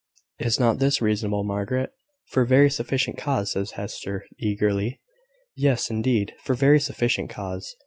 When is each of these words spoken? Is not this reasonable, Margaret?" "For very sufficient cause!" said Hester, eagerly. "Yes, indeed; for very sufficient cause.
Is 0.39 0.59
not 0.59 0.79
this 0.79 0.99
reasonable, 0.99 1.43
Margaret?" 1.43 1.91
"For 2.25 2.43
very 2.43 2.71
sufficient 2.71 3.19
cause!" 3.19 3.51
said 3.51 3.69
Hester, 3.69 4.25
eagerly. 4.39 4.99
"Yes, 5.55 5.91
indeed; 5.91 6.33
for 6.43 6.55
very 6.55 6.79
sufficient 6.79 7.29
cause. 7.29 7.75